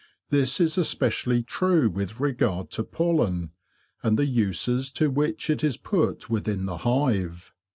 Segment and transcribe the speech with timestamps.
[0.29, 3.51] This is especially true with regard to pollen,
[4.01, 7.53] and the uses to which it is put within the hive.